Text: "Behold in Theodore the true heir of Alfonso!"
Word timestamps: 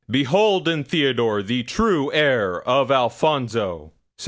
"Behold 0.09 0.67
in 0.67 0.83
Theodore 0.83 1.43
the 1.43 1.61
true 1.61 2.11
heir 2.11 2.63
of 2.67 2.89
Alfonso!" 2.89 3.91